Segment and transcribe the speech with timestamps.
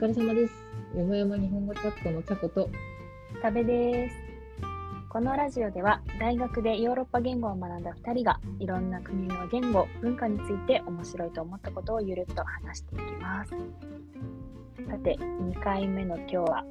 [0.00, 0.54] 疲れ様です。
[0.96, 2.70] よもやま日本語チャットのチャコと、
[3.42, 4.16] 食べです。
[5.10, 13.50] このラジオでは大学でヨーロッパ言語を学んだ2人がいろんな国の言語、文化について面白いと思ったことをゆるっと話していきます。
[14.88, 16.64] さて、2回目の今日は、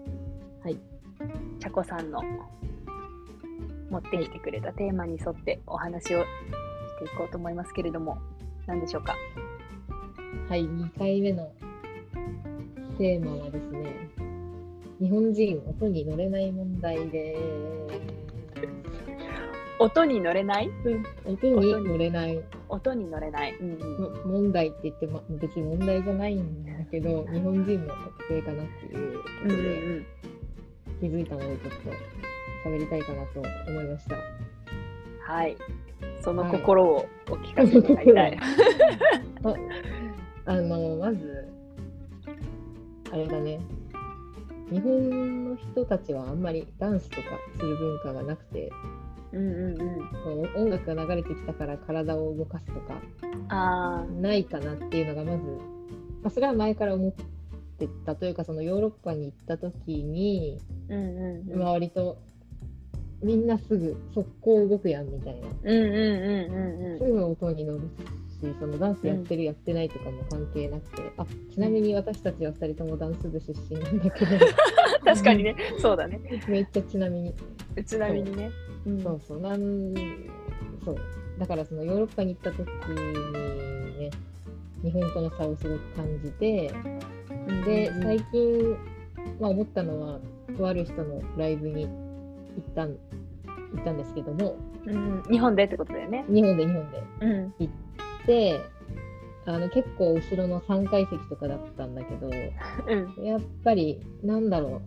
[0.63, 0.79] はい、
[1.59, 2.23] ちゃこさんの
[3.91, 6.25] 持ってきてくれたテーマに沿ってお話をし
[6.97, 8.17] ていこうと思いますけれども、
[8.65, 9.15] 何でしょうか？
[10.49, 11.51] はい、2回目の
[12.99, 14.09] テーマはですね、
[14.99, 17.41] 日本人音に乗れない問題です。
[19.79, 20.69] 音に乗れない？
[21.23, 23.55] 音に乗れない音に乗れない。
[23.55, 24.09] うんうんも
[24.41, 30.05] 問題って言って、ま、別に問題じゃないんだけど、日本人の特性かなっていうこうんうんとで
[30.99, 31.57] 気づいたので、ちょっ
[32.65, 34.17] と喋りたいかなと思いました。
[35.21, 35.55] はい。
[36.21, 38.37] そのはい心をお聞かせいただきたい。
[40.45, 41.47] あの、まず、
[43.11, 43.59] あれだね。
[44.71, 47.21] 日本の人たちはあんまりダンスとか
[47.57, 48.71] する文化がなくて、
[49.31, 50.63] うんうんうん。
[50.63, 53.01] 音楽が流れてきたから体を動かすとか
[53.49, 55.43] あないかなっていうのがまず、
[56.21, 57.11] まあ、それは前から思っ
[57.77, 60.93] てたというかそのヨーロッパに行った時に、あ。
[60.93, 61.59] うんうんうん。
[61.59, 62.17] まあ割と
[63.21, 67.89] みんなすぐ速攻動くやんみたいなうんうんうんうんすぐ音に乗る
[68.39, 71.11] しそのダンスやってる、やってないとかも関係なくて。
[71.17, 74.31] あちなみに私たちは2人ともダンス部出身なんだけど。
[75.05, 76.19] 確かにね、そうだね。
[76.47, 77.33] めっちゃちなみに。
[77.75, 78.49] うちなみにね。
[78.85, 78.91] う。
[78.91, 79.01] ん。
[79.01, 79.39] そうそう。
[79.39, 79.93] なん
[80.83, 80.97] そう。
[81.39, 84.11] だからそのヨーロッパに行った時にね
[84.83, 86.71] 日本との差をすごく感じて
[87.65, 88.77] でうん最近、
[89.39, 90.19] まあ、思ったのは
[90.57, 91.89] とある人のライブに行
[92.59, 94.55] ったん行ったんですけども。
[94.85, 96.25] うん日本でってことだよね。
[96.29, 97.03] 日本で日本で。
[97.21, 97.53] うん。
[98.29, 98.59] で
[99.47, 103.25] あの結構後ろの3階席とかだったんだけどうん。
[103.25, 104.81] やっぱりなんだろ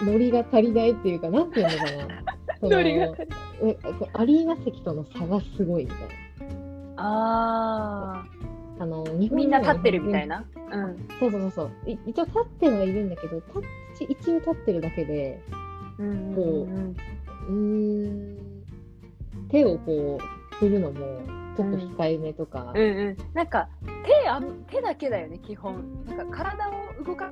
[0.00, 2.24] うノリが足りないっていうかなんていうのかな
[2.58, 3.28] そのノリが足り
[3.62, 5.98] えこアリーナ席との差がすごいみたい
[6.96, 8.24] あ
[8.78, 9.34] なあの日あ。
[9.36, 10.44] みんな立ってるみたいな？
[10.72, 10.96] うん。
[11.20, 13.62] そうそうそうそうい一応立ってはいるんだけど立っ
[14.08, 15.40] 一応立ってるだけで
[16.34, 16.96] こうん
[17.48, 18.36] うーん
[19.48, 20.98] 手をこう振るのも
[21.56, 23.16] ちょっと控えめとか、うんうん。
[23.34, 23.68] なんか
[24.04, 26.04] 手あん手だけだよね基本。
[26.06, 27.30] なんか体を動か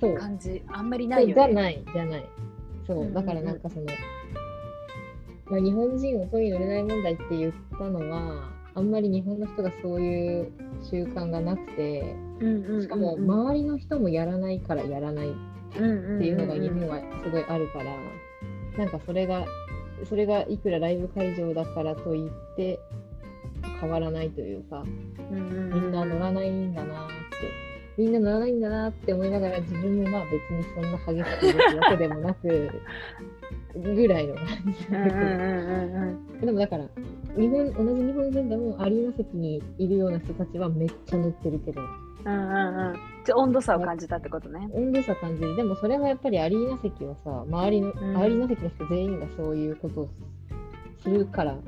[0.00, 0.62] そうす感じ。
[0.68, 1.34] あんまりないよね。
[1.34, 2.28] じゃないじゃない。
[2.86, 3.14] そう、うんうんうん。
[3.14, 3.86] だからなんかその、
[5.46, 10.52] まあ、日本人音に乗れない問題って言ったのはあんまり日本の人がそういう
[10.82, 12.82] 習慣がなくてうんうんうんうん。
[12.82, 15.32] しかも周りの人もやらないからやらないっ
[15.76, 17.84] うんうんうんていうのが日本はすごいあるから、
[18.78, 19.44] なんかそれが
[20.08, 22.78] それがいくらライブ会場だからといって
[23.80, 24.82] 変わらないというか
[25.30, 27.08] みんな乗らないんだなっ
[27.40, 27.64] て。
[27.96, 32.70] みんな乗らないんだなって思いながら自分もまあ別にそんな激しく動くわけでもなく
[33.74, 34.44] ぐらいの感
[36.40, 36.84] じでもだから
[37.36, 41.80] 日本同じ日本人でもアリーナ席にいるような人たちはめっちゃ乗ってるけど
[42.24, 42.96] うんうんうん。
[43.24, 44.68] じゃあ温度差を感じたってことね。
[44.72, 50.08] 温度差感じるでもそれはやっぱりアリーナ席はさ周りの、んアリーナ席の人全員がそういうことを
[51.02, 51.58] するから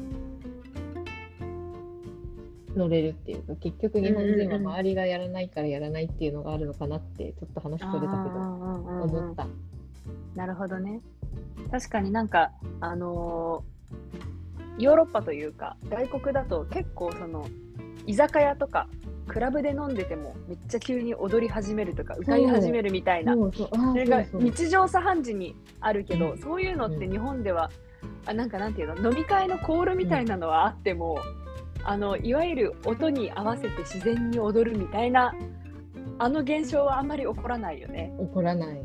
[2.75, 9.47] 乗れるっていうか結局日本人は周りがやらないからやらないっていうのがあるのかなってちょっと話それたけど思思った。
[10.35, 11.01] なるほどね。
[11.71, 13.77] 確かになんか、あのー
[14.79, 17.47] ヨーロッパというか、外国だと結構その、
[18.07, 18.89] 居酒屋とか、
[19.27, 27.71] クラブで飲んでても、めっちゃ急に踊り始めるとか、歌い始めるみたいな、それが日常茶飯事にあるけど、そういうのって日本では、
[28.27, 31.19] あなんかなんていうの、飲み会のコールみたいなのはあっても、
[31.83, 35.35] あのいわゆる音に合わせて自然に踊るみたいな、
[36.19, 38.13] あの現象はあんまり起こらないよね。
[38.19, 38.85] 怒らない、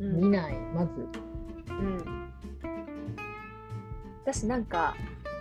[0.00, 0.16] うん。
[0.16, 1.08] 見ない、まず。
[1.68, 2.15] うん、
[4.26, 4.94] 私なんか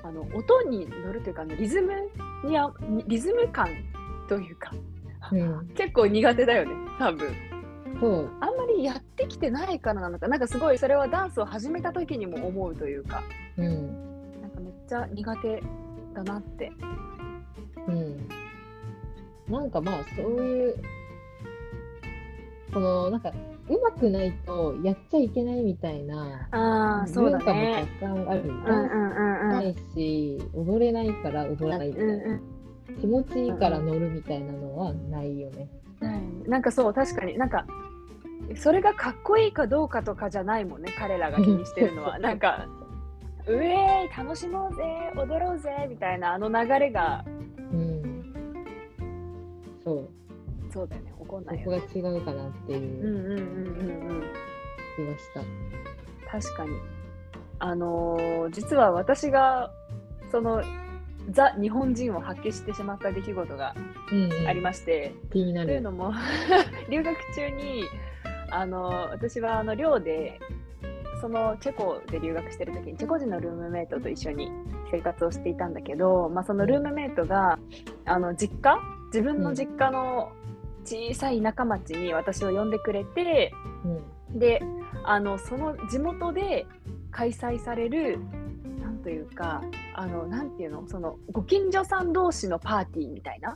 [0.03, 1.93] あの音に乗るというかあのリズム
[2.43, 2.71] にあ
[3.07, 3.69] リズム感
[4.29, 4.71] というか
[5.31, 7.33] うん、結構苦手だよね多分。
[7.99, 13.23] そう、あんまりやってきてないからなのかなんかすごいそれはダンスを始めた時にも思うというか
[13.57, 15.63] うん、なんかめっちゃ苦手
[16.13, 16.71] だなって。
[17.87, 18.27] うん。
[19.47, 20.75] なんかまあ、そういう、
[22.73, 23.31] その、なんか、
[23.67, 28.41] うまくないとやっちゃいけないみたいなああそうだ文化もね若干ある。
[28.41, 32.13] うんダンスうんうんうんないし、踊れないから踊らないみたいな。
[32.13, 32.41] うんうん
[33.01, 35.67] 気持ちいいから乗るみたいなのはないよね。
[35.99, 37.65] ないなんかそう確かになんか
[38.55, 42.67] それがかっこいいかどうかとかじゃないもんね彼らが気にしてるのは なんか
[43.47, 44.83] 「うえーい楽しもうぜ
[45.15, 47.25] 踊ろうぜ」みたいなあの流れが
[47.73, 48.33] うん。
[49.83, 50.09] そう。
[50.75, 51.13] そうだよね。
[51.17, 54.23] 怒んないそこよねが違うかなっていううんうんうんうんうん。
[54.97, 55.41] 気がした。
[56.29, 56.71] 確かに。
[57.59, 59.71] あのー実は私が
[60.31, 60.61] その
[61.31, 63.73] ザ日本人を発揮してしまった出来事が
[64.11, 64.47] うんうん。
[64.47, 65.67] ありまして、気になる。
[65.67, 66.11] というのも
[66.91, 67.85] 留学中に
[68.51, 70.41] あの私はあの寮で
[71.21, 74.51] そのチェコで留学してる時にチェコ人のルームメイトと一緒に
[74.91, 77.57] 生活をしていたんだけど、まあ、そのルームメイトが
[78.03, 78.77] あの実家？
[79.07, 80.33] 自分の実家の
[80.85, 83.51] 小さい田舎町に私を呼んでくれて
[84.31, 84.39] うん。
[84.39, 84.61] で
[85.03, 86.65] あのその地元で
[87.11, 88.19] 開催される
[88.81, 89.61] なんというか
[89.93, 93.55] あのなんていうのそのご近所さん同士のパーティーみたいな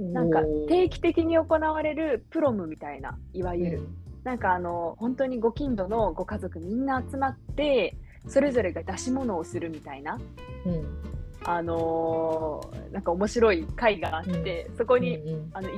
[0.00, 3.96] なんか定期的に行われるプロムみたいないわゆる、うん。
[4.24, 7.96] なんかあの本当にご近所のご家族みんな集まって
[8.26, 10.18] それぞれが出し物をするみたいな、
[10.66, 15.72] うんあのーなんか面白い会があって、そこに、うんあのい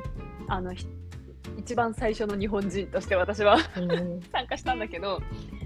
[0.49, 0.87] あのひ
[1.57, 4.21] 一番最初の日本人として私はうんうん。
[4.33, 5.21] 参加したんだけど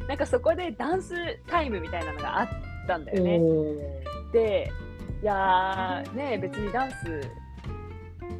[0.06, 1.14] なんかそこでダンス
[1.46, 2.48] タイムみたいなのがあっ
[2.86, 3.40] たんだよね。
[4.32, 4.70] で
[5.22, 6.96] いやーね別にダンス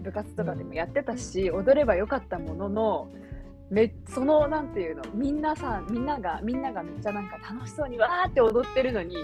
[0.02, 3.08] 部活とかでもやってたし踊ればよかったものの
[3.70, 9.16] めそのなんていうのみんなさみんながみんながめっちゃなんか楽しそうにわーって踊ってるのに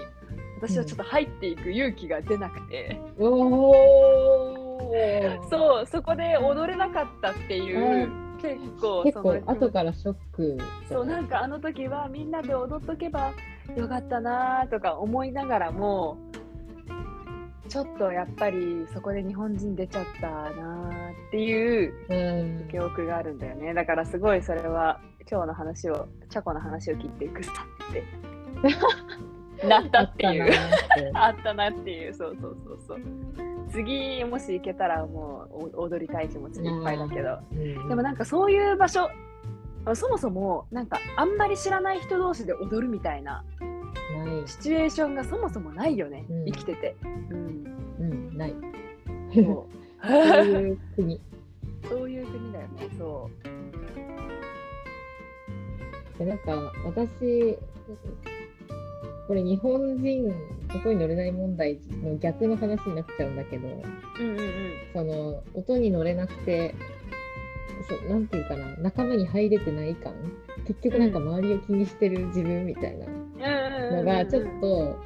[0.57, 5.49] 私はちょっと入っていく勇気が出なくて、おー。
[5.49, 8.09] そうそこで踊れなかったっていう、
[8.41, 10.57] 結構結構後からショック
[10.87, 13.33] そうなんかあの時はみんなで踊っとけば
[13.75, 16.17] よかったなーとか思いながらも
[17.67, 22.67] ちょっとやっぱりそこで日本人出ちゃったなーっていううん。
[22.69, 23.73] 記憶があるんだよね。
[23.73, 24.99] だからすごいそれは
[25.29, 27.51] 今日の話をチャコの話を聞いてくさ
[27.89, 28.03] って
[29.65, 30.53] なったっていう。
[31.13, 32.13] あったなーっていう。
[32.13, 32.99] そうそうそうそう。
[33.69, 37.39] 次もし行けたらもうお踊りたい気持ちでいっぱいだけど。
[37.51, 37.89] うん。
[37.89, 39.09] でもなんかそういう場所
[39.93, 43.43] そもそもなんかあんまり知らない人同士で踊るみたいな
[44.47, 46.45] シチュエーションがそもそもないよね、うん。
[46.45, 46.95] 生きてて。
[47.03, 47.65] うん、
[47.99, 48.37] うん。
[48.37, 48.55] ない。
[49.33, 49.67] そそ
[50.09, 51.15] ういう国。
[51.15, 51.19] う
[51.87, 53.29] そういう国だよね、そ
[56.17, 57.57] でなんか私
[59.27, 60.33] これ日本人
[60.75, 63.71] 音に乗れない問題の逆の話になっちゃうんだけどう。
[64.19, 64.47] うんうんうん。
[64.93, 66.73] その音に乗れなくて
[67.87, 70.13] そなんていうかな仲間に入れてない感
[70.67, 73.05] 結局なんか周りを気にしてる自分みたいな
[73.91, 74.99] のがちょっと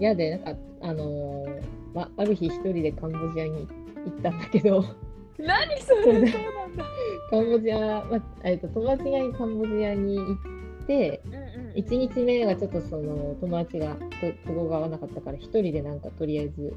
[0.00, 1.62] 嫌でなんかあのー
[1.94, 3.66] まある日一人でカンボジアに
[4.04, 4.84] 行ったんだけど
[5.38, 6.02] 何それ？
[6.04, 6.32] そうなんだ。
[7.30, 7.78] カンボジア、
[8.10, 11.15] まあえっと友達がカンボジアに行って
[11.76, 16.74] 1日目はちょっとその友達がと都合が合わなかったから一人でなんかとりあえず、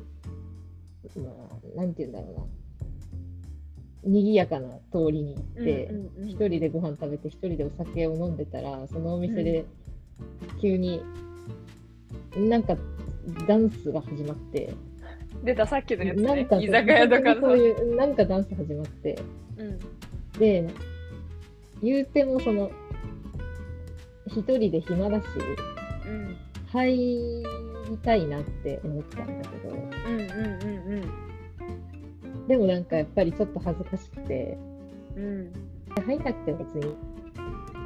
[1.15, 1.29] ま
[1.75, 2.45] あ、なんて言うんだろうな。
[4.01, 9.65] 賑やかな通りに行ってうんうんうん一、人でご飯食べて一人でお酒を飲んでたらそのお店で
[10.61, 11.01] 急に
[12.37, 12.77] なんか
[13.45, 14.73] ダンスが始まって、
[15.43, 16.55] 出たさっきのやつなんか。
[16.57, 17.41] ね居酒屋とかの。
[17.41, 19.19] そういうなんかダンス始まって。
[19.57, 19.79] うん。
[20.39, 20.65] で
[21.81, 22.71] 言うてもその
[24.29, 25.25] 一人で暇だし
[26.05, 26.37] うん。
[26.71, 26.95] 入
[27.89, 29.69] りたいなって思ったんだけど。
[29.69, 31.29] うんうんうん
[32.47, 34.57] でもなんかやっぱりちょっと恥ずかしくて。
[35.15, 35.23] うん。
[35.23, 35.69] うん
[36.05, 36.95] 入んなくても別に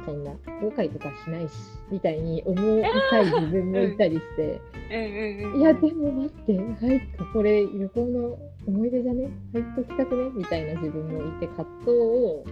[0.04, 1.52] そんな後悔とかしないし
[1.90, 4.60] みたいに思いたい自分もいたりして、
[4.90, 5.60] うんうんうん。
[5.60, 12.44] いやでも待って入ったこれ旅行の思い出じゃね入っときたくねみたいな自分もいて葛藤を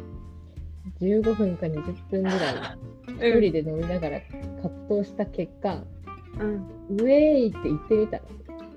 [1.01, 4.21] 15分か20分ぐらい一人で飲みながら
[4.63, 5.83] 葛藤した結果、
[6.39, 7.11] うんウェー
[7.45, 8.25] イって言ってみたの。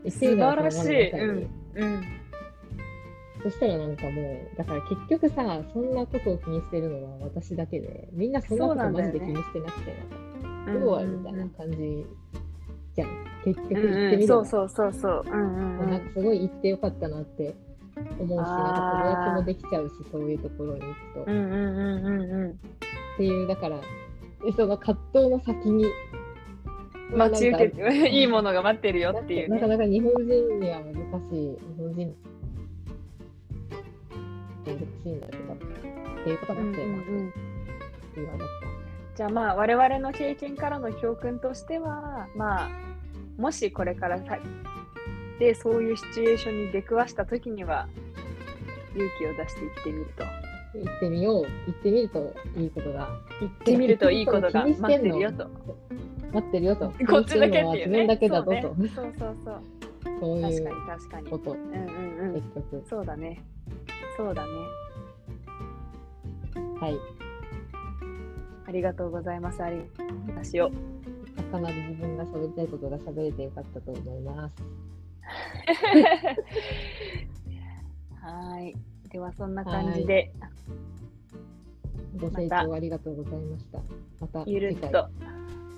[0.09, 2.03] 素晴らしいその中にうん
[3.45, 9.95] そしたらなんかもう、だから結局さ、そんなことを気にしてるのは私だけで、みんなそんなことマジで気にしてなくて、
[10.41, 12.05] なんか、うんうわみたいな感じ
[12.95, 13.09] じゃん。
[13.43, 15.23] 結局うん行ってみれば、そうそうそうそう。
[15.27, 15.89] うんうんうん。
[15.91, 17.53] なんかすごい行ってよかったなって
[18.19, 21.21] 思うし、なんか友達もできちゃうし、そういうところに行くと。
[21.21, 22.59] っうんうんうんうんう
[23.17, 23.79] ていう、だから、
[24.47, 25.87] えその葛藤の先に、ん。
[27.17, 29.55] 待ち受け いいものが待ってるよっていうね。
[29.55, 32.15] なかなか日本人には難しい、日本人
[34.65, 35.57] 難しいんだけど、っ
[36.23, 37.33] ていうことだうんったよなってうんうん
[38.17, 38.47] 今思っ
[39.15, 42.69] じゃあまあ我々の経験からの教訓としてはまあ
[43.37, 44.37] もしこれからさ
[45.39, 47.87] でそういうシチュエーションに出くわした時には
[48.95, 50.45] 勇気を出していってみるとた。
[50.79, 51.43] 行ってみよう。
[51.43, 53.09] 行ってみるといいことが。
[53.41, 55.49] 行ってみるといいことが待ってるよと
[56.33, 56.93] 待ってるよと。
[57.07, 58.61] こっちだけっていうね自分だけだぞと。
[58.61, 59.61] そうねそうそうそう
[60.19, 62.83] そういう確かに確かにこと、うんうんうん結局。
[62.89, 63.43] そうだね
[64.17, 64.51] そうだね
[66.79, 66.97] はい。
[68.67, 69.63] ありがとうございます。
[69.63, 69.81] あり
[70.27, 70.71] 話を。
[71.51, 74.84] かなり自分が喋りたいことが喋れてよかったと思います。
[78.21, 78.75] はい。
[79.09, 80.31] ではそんな感じで、
[82.17, 83.79] ご清聴ありがとうございました。
[84.19, 85.09] またゆるっと、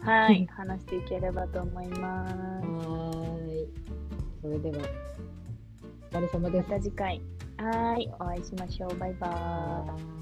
[0.02, 2.36] はい、 話していければと思います。
[2.36, 3.68] はーい。
[4.42, 4.78] それでは、
[6.14, 6.58] お疲れ様で。
[6.60, 7.22] ますた次回、
[7.58, 8.98] はい、お会いしましょう。
[8.98, 10.17] バイバーイ。